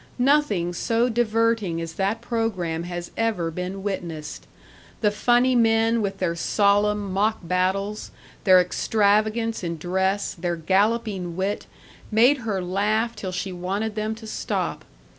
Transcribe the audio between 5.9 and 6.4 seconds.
with their